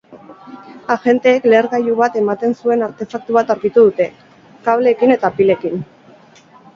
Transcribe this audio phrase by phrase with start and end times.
[0.93, 4.07] Agenteek lehergailu bat ematen zuen artefaktu bat aurkitu dute,
[4.69, 5.85] kableekin eta pilekin.